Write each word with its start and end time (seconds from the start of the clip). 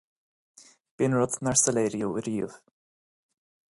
B'shin 0.95 1.17
rud 1.19 1.37
nár 1.49 1.61
soiléiríodh 1.63 2.19
riamh. 2.29 2.61